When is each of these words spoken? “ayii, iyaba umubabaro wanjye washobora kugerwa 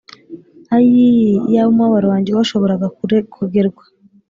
“ayii, 0.75 1.35
iyaba 1.49 1.69
umubabaro 1.71 2.05
wanjye 2.13 2.31
washobora 2.37 2.73
kugerwa 3.39 3.83